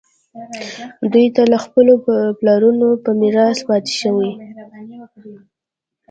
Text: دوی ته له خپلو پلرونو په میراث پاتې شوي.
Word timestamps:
دوی 1.11 1.27
ته 1.35 1.41
له 1.51 1.57
خپلو 1.65 1.93
پلرونو 2.37 2.87
په 3.03 3.09
میراث 3.19 3.57
پاتې 3.67 3.93
شوي. 4.01 4.31